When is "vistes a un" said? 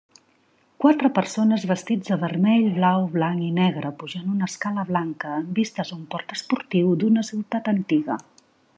5.63-6.11